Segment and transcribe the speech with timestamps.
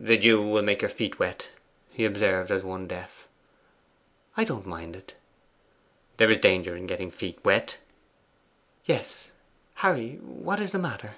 [0.00, 1.50] 'The dew will make your feet wet,'
[1.90, 3.28] he observed, as one deaf.
[4.34, 5.12] 'I don't mind it.'
[6.16, 7.78] 'There is danger in getting wet feet.'
[8.86, 11.16] 'Yes...Harry, what is the matter?